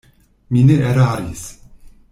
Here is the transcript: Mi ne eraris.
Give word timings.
Mi 0.55 0.63
ne 0.69 0.77
eraris. 0.93 1.45